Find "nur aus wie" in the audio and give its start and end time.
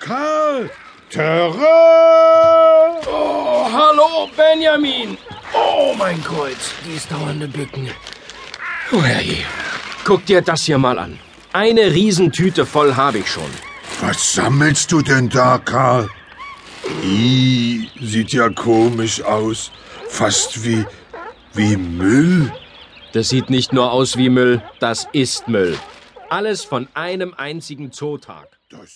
23.72-24.28